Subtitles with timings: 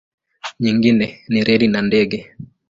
[0.59, 2.17] Nyingine ni reli na ndege.